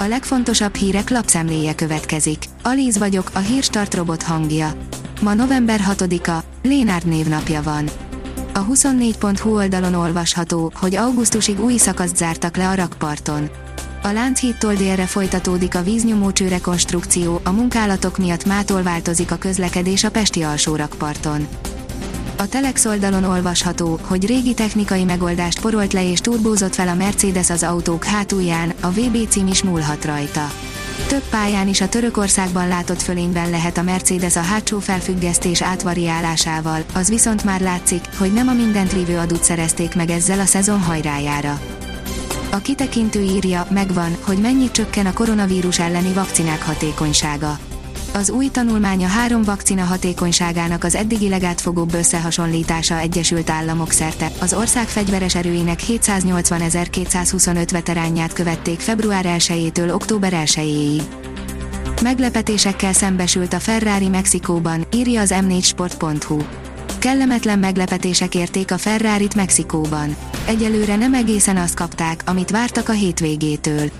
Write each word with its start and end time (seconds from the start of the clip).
A 0.00 0.06
legfontosabb 0.08 0.74
hírek 0.74 1.10
lapszemléje 1.10 1.74
következik. 1.74 2.44
Alíz 2.62 2.98
vagyok, 2.98 3.30
a 3.32 3.38
hírstart 3.38 3.94
robot 3.94 4.22
hangja. 4.22 4.72
Ma 5.22 5.34
november 5.34 5.80
6-a, 5.88 6.44
Lénárd 6.62 7.06
névnapja 7.06 7.62
van. 7.62 7.88
A 8.54 8.66
24.hu 8.66 9.54
oldalon 9.54 9.94
olvasható, 9.94 10.72
hogy 10.74 10.96
augusztusig 10.96 11.64
új 11.64 11.76
szakaszt 11.76 12.16
zártak 12.16 12.56
le 12.56 12.68
a 12.68 12.74
rakparton. 12.74 13.50
A 14.02 14.08
Lánchídtól 14.08 14.74
délre 14.74 15.06
folytatódik 15.06 15.74
a 15.74 15.82
víznyomócső 15.82 16.48
rekonstrukció, 16.48 17.40
a 17.44 17.50
munkálatok 17.50 18.18
miatt 18.18 18.44
mától 18.44 18.82
változik 18.82 19.30
a 19.30 19.36
közlekedés 19.36 20.04
a 20.04 20.10
Pesti 20.10 20.42
alsórakparton. 20.42 21.48
A 22.40 22.48
Telex 22.48 22.84
oldalon 22.84 23.24
olvasható, 23.24 23.98
hogy 24.02 24.26
régi 24.26 24.54
technikai 24.54 25.04
megoldást 25.04 25.60
porolt 25.60 25.92
le 25.92 26.10
és 26.10 26.20
turbózott 26.20 26.74
fel 26.74 26.88
a 26.88 26.94
Mercedes 26.94 27.50
az 27.50 27.62
autók 27.62 28.04
hátulján, 28.04 28.72
a 28.80 28.90
VB 28.90 29.28
cím 29.28 29.46
is 29.46 29.62
múlhat 29.62 30.04
rajta. 30.04 30.50
Több 31.08 31.22
pályán 31.30 31.68
is 31.68 31.80
a 31.80 31.88
Törökországban 31.88 32.68
látott 32.68 33.02
fölényben 33.02 33.50
lehet 33.50 33.78
a 33.78 33.82
Mercedes 33.82 34.36
a 34.36 34.40
hátsó 34.40 34.78
felfüggesztés 34.78 35.62
átvariálásával, 35.62 36.84
az 36.94 37.08
viszont 37.08 37.44
már 37.44 37.60
látszik, 37.60 38.04
hogy 38.18 38.32
nem 38.32 38.48
a 38.48 38.52
mindent 38.52 38.92
rívő 38.92 39.18
adót 39.18 39.44
szerezték 39.44 39.94
meg 39.94 40.10
ezzel 40.10 40.40
a 40.40 40.46
szezon 40.46 40.80
hajrájára. 40.80 41.60
A 42.50 42.58
kitekintő 42.58 43.20
írja, 43.20 43.66
megvan, 43.70 44.16
hogy 44.20 44.38
mennyit 44.38 44.72
csökken 44.72 45.06
a 45.06 45.12
koronavírus 45.12 45.78
elleni 45.78 46.12
vakcinák 46.12 46.62
hatékonysága. 46.62 47.58
Az 48.12 48.30
új 48.30 48.48
tanulmány 48.48 49.04
a 49.04 49.06
három 49.06 49.42
vakcina 49.42 49.84
hatékonyságának 49.84 50.84
az 50.84 50.94
eddigi 50.94 51.28
legátfogóbb 51.28 51.94
összehasonlítása 51.94 52.98
Egyesült 52.98 53.50
Államok 53.50 53.90
szerte. 53.90 54.30
Az 54.40 54.52
ország 54.52 54.86
fegyveres 54.86 55.34
erőinek 55.34 55.80
780.225 55.82 57.68
veteránját 57.72 58.32
követték 58.32 58.80
február 58.80 59.24
1-től 59.28 59.94
október 59.94 60.32
1-ig. 60.36 61.02
Meglepetésekkel 62.02 62.92
szembesült 62.92 63.52
a 63.52 63.60
Ferrari 63.60 64.08
Mexikóban, 64.08 64.86
írja 64.94 65.20
az 65.20 65.34
m4sport.hu. 65.34 66.38
Kellemetlen 66.98 67.58
meglepetések 67.58 68.34
érték 68.34 68.72
a 68.72 68.78
Ferrari-t 68.78 69.34
Mexikóban. 69.34 70.16
Egyelőre 70.46 70.96
nem 70.96 71.14
egészen 71.14 71.56
azt 71.56 71.74
kapták, 71.74 72.22
amit 72.26 72.50
vártak 72.50 72.88
a 72.88 72.92
hétvégétől. 72.92 73.90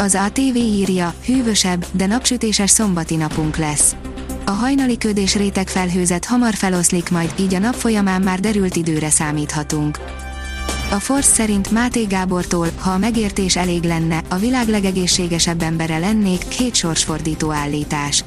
Az 0.00 0.14
ATV 0.14 0.56
írja, 0.56 1.14
hűvösebb, 1.24 1.86
de 1.92 2.06
napsütéses 2.06 2.70
szombati 2.70 3.16
napunk 3.16 3.56
lesz. 3.56 3.96
A 4.44 4.50
hajnali 4.50 4.98
köd 4.98 5.20
réteg 5.34 5.68
felhőzet 5.68 6.24
hamar 6.24 6.54
feloszlik 6.54 7.10
majd, 7.10 7.34
így 7.38 7.54
a 7.54 7.58
nap 7.58 7.74
folyamán 7.74 8.22
már 8.22 8.40
derült 8.40 8.76
időre 8.76 9.10
számíthatunk. 9.10 9.98
A 10.90 10.94
Force 10.94 11.34
szerint 11.34 11.70
Máté 11.70 12.04
Gábortól, 12.04 12.68
ha 12.78 12.90
a 12.90 12.98
megértés 12.98 13.56
elég 13.56 13.82
lenne, 13.82 14.22
a 14.28 14.36
világ 14.36 14.68
legegészségesebb 14.68 15.62
embere 15.62 15.98
lennék, 15.98 16.48
két 16.48 16.74
sorsfordító 16.74 17.50
állítás. 17.50 18.24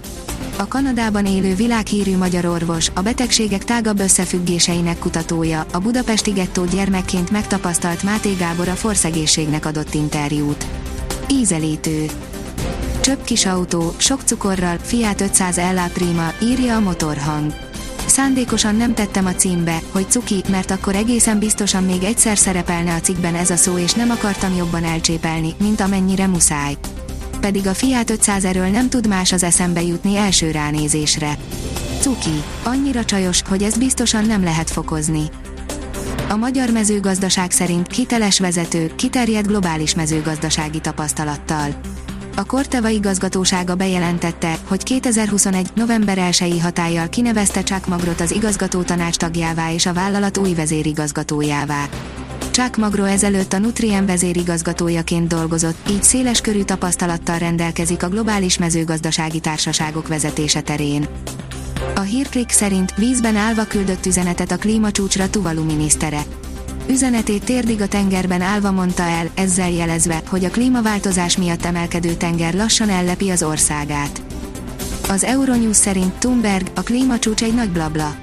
A 0.58 0.68
Kanadában 0.68 1.26
élő 1.26 1.56
világhírű 1.56 2.18
magyar 2.18 2.46
orvos, 2.46 2.90
a 2.94 3.02
betegségek 3.02 3.64
tágabb 3.64 4.00
összefüggéseinek 4.00 5.00
kutatója, 5.00 5.66
a 5.72 5.80
budapesti 5.80 6.32
gettó 6.32 6.66
gyermekként 6.66 7.32
megtapasztalt 7.32 8.04
Máté 8.04 8.34
Gábor 8.34 8.68
a 8.68 8.76
Force 8.76 9.10
adott 9.64 9.94
interjút. 9.94 10.66
Ízelítő. 11.30 12.06
Csöpp 13.02 13.24
kis 13.24 13.46
autó, 13.46 13.94
sok 13.98 14.22
cukorral, 14.22 14.78
Fiat 14.82 15.22
500 15.22 15.58
LA 15.58 15.88
Prima, 15.94 16.34
írja 16.42 16.76
a 16.76 16.80
motorhang. 16.80 17.54
Szándékosan 18.06 18.76
nem 18.76 18.94
tettem 18.94 19.26
a 19.26 19.36
címbe, 19.36 19.82
hogy 19.92 20.10
cuki, 20.10 20.44
mert 20.50 20.72
akkor 20.72 20.96
egészen 20.96 21.40
biztosan 21.40 21.84
még 21.84 22.04
egyszer 22.04 22.38
szerepelne 22.38 22.94
a 22.94 23.00
cikkben 23.00 23.36
ez 23.36 23.50
a 23.50 23.56
szó 23.56 23.78
és 23.78 23.94
nem 23.94 24.10
akartam 24.10 24.56
jobban 24.56 24.84
elcsépelni, 24.84 25.54
mint 25.60 25.80
amennyire 25.80 26.28
muszáj. 26.28 26.78
Pedig 27.40 27.68
a 27.68 27.74
Fiat 27.74 28.10
500 28.10 28.46
erről 28.46 28.68
nem 28.68 28.90
tud 28.90 29.08
más 29.08 29.32
az 29.32 29.44
eszembe 29.44 29.82
jutni 29.82 30.16
első 30.16 30.52
ránézésre. 30.52 31.38
Cuki, 32.00 32.44
annyira 32.64 33.06
csajos, 33.06 33.42
hogy 33.50 33.64
ezt 33.64 33.80
biztosan 33.80 34.26
nem 34.26 34.44
lehet 34.44 34.70
fokozni. 34.70 35.24
A 36.34 36.36
magyar 36.36 36.70
mezőgazdaság 36.70 37.52
szerint 37.52 37.96
hiteles 37.96 38.40
vezető, 38.40 38.92
kiterjedt 38.96 39.48
globális 39.48 39.96
mezőgazdasági 39.96 40.80
tapasztalattal. 40.80 41.76
A 42.36 42.44
Korteva 42.44 42.88
igazgatósága 42.88 43.76
bejelentette, 43.76 44.58
hogy 44.68 44.84
2021. 44.84 45.70
november 45.76 46.18
1 46.18 46.60
hatállyal 46.62 47.10
kinevezte 47.10 47.64
Chuck 47.64 47.88
Magrot 47.88 48.22
az 48.22 48.32
igazgató 48.32 48.82
tanács 48.82 49.16
tagjává 49.16 49.72
és 49.72 49.86
a 49.86 49.94
vállalat 49.94 50.38
új 50.38 50.54
vezérigazgatójává. 50.54 51.86
Chuck 52.52 52.78
Magro 52.78 53.04
ezelőtt 53.04 53.54
a 53.54 53.60
Nutrien 53.60 54.06
vezérigazgatójaként 54.06 55.28
dolgozott, 55.28 55.90
így 55.90 56.04
széles 56.04 56.42
körű 56.42 56.64
tapasztalattal 56.64 57.38
rendelkezik 57.38 58.04
a 58.04 58.10
globális 58.10 58.58
mezőgazdasági 58.58 59.40
társaságok 59.40 60.08
vezetése 60.08 60.62
terén. 60.62 61.08
A 61.96 62.00
hírklik 62.00 62.50
szerint 62.50 62.96
vízben 62.96 63.36
állva 63.36 63.64
küldött 63.64 64.06
üzenetet 64.06 64.52
a 64.52 64.58
klímacsúcsra 64.58 65.30
Tuvalu 65.30 65.64
minisztere. 65.64 66.24
Üzenetét 66.90 67.44
térdig 67.44 67.82
a 67.82 67.88
tengerben 67.88 68.42
állva 68.42 68.72
mondta 68.72 69.04
el, 69.04 69.30
ezzel 69.34 69.72
jelezve, 69.72 70.22
hogy 70.28 70.46
a 70.46 70.50
klímaváltozás 70.50 71.38
miatt 71.38 71.66
emelkedő 71.66 72.14
tenger 72.14 72.54
lassan 72.54 72.90
ellepi 72.90 73.30
az 73.30 73.44
országát. 73.44 74.22
Az 75.10 75.24
Euronews 75.24 75.76
szerint 75.76 76.14
Thunberg, 76.14 76.68
a 76.76 76.82
klímacsúcs 76.82 77.44
egy 77.44 77.54
nagy 77.54 77.70
blabla. 77.70 78.16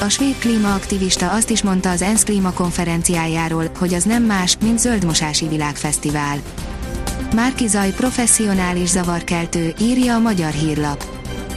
A 0.00 0.08
svéd 0.08 0.38
klímaaktivista 0.38 1.30
azt 1.30 1.50
is 1.50 1.62
mondta 1.62 1.90
az 1.90 2.02
ENSZ 2.02 2.24
klímakonferenciájáról, 2.24 3.70
hogy 3.78 3.94
az 3.94 4.04
nem 4.04 4.22
más, 4.22 4.56
mint 4.62 4.78
zöldmosási 4.78 5.48
világfesztivál. 5.48 6.38
Márki 7.34 7.66
Zaj 7.66 7.90
professzionális 7.90 8.88
zavarkeltő, 8.88 9.74
írja 9.80 10.14
a 10.14 10.18
magyar 10.18 10.50
hírlap. 10.50 11.13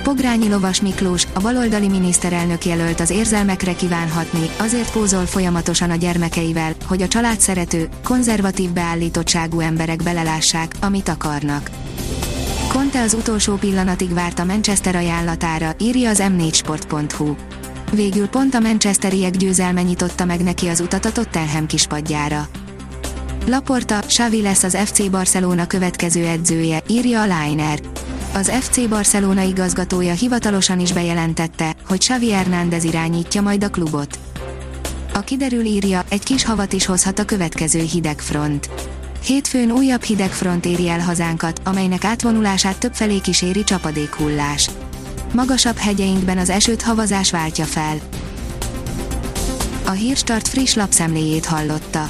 Pogrányi 0.07 0.49
Lovas 0.49 0.81
Miklós, 0.81 1.27
a 1.33 1.39
baloldali 1.39 1.87
miniszterelnök 1.87 2.65
jelölt 2.65 2.99
az 2.99 3.09
érzelmekre 3.09 3.75
kívánhatni, 3.75 4.49
azért 4.57 4.91
pózol 4.91 5.25
folyamatosan 5.25 5.89
a 5.89 5.95
gyermekeivel, 5.95 6.73
hogy 6.85 7.01
a 7.01 7.07
család 7.07 7.39
szerető, 7.39 7.89
konzervatív 8.03 8.69
beállítottságú 8.69 9.59
emberek 9.59 10.03
belelássák, 10.03 10.75
amit 10.81 11.09
akarnak. 11.09 11.69
Conte 12.67 13.01
az 13.01 13.13
utolsó 13.13 13.55
pillanatig 13.55 14.13
várt 14.13 14.39
a 14.39 14.45
Manchester 14.45 14.95
ajánlatára, 14.95 15.75
írja 15.79 16.09
az 16.09 16.23
m4sport.hu. 16.23 17.35
Végül 17.91 18.27
pont 18.27 18.55
a 18.55 18.59
manchesteriek 18.59 19.37
győzelme 19.37 19.81
nyitotta 19.81 20.25
meg 20.25 20.43
neki 20.43 20.67
az 20.67 20.79
utat 20.79 21.05
a 21.05 21.11
Tottenham 21.11 21.65
kispadjára. 21.65 22.47
Laporta, 23.47 23.99
Xavi 23.99 24.41
lesz 24.41 24.63
az 24.63 24.77
FC 24.85 25.09
Barcelona 25.09 25.67
következő 25.67 26.25
edzője, 26.25 26.83
írja 26.87 27.21
a 27.21 27.23
Liner. 27.23 27.79
Az 28.37 28.51
FC 28.59 28.87
Barcelona 28.89 29.41
igazgatója 29.41 30.13
hivatalosan 30.13 30.79
is 30.79 30.93
bejelentette, 30.93 31.75
hogy 31.87 31.99
Xavi 31.99 32.31
Hernández 32.31 32.83
irányítja 32.83 33.41
majd 33.41 33.63
a 33.63 33.69
klubot. 33.69 34.19
A 35.13 35.19
kiderül 35.19 35.65
írja, 35.65 36.03
egy 36.09 36.23
kis 36.23 36.45
havat 36.45 36.73
is 36.73 36.85
hozhat 36.85 37.19
a 37.19 37.25
következő 37.25 37.79
hidegfront. 37.79 38.69
Hétfőn 39.25 39.71
újabb 39.71 40.01
hidegfront 40.01 40.65
éri 40.65 40.89
el 40.89 40.99
hazánkat, 40.99 41.61
amelynek 41.63 42.03
átvonulását 42.03 42.77
többfelé 42.79 43.19
kíséri 43.19 43.63
csapadékhullás. 43.63 44.69
Magasabb 45.33 45.77
hegyeinkben 45.77 46.37
az 46.37 46.49
esőt 46.49 46.81
havazás 46.81 47.31
váltja 47.31 47.65
fel. 47.65 47.97
A 49.85 49.91
Hírstart 49.91 50.47
friss 50.47 50.73
lapszemléjét 50.73 51.45
hallotta. 51.45 52.09